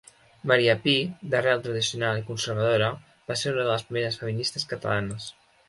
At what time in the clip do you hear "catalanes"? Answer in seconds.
4.77-5.33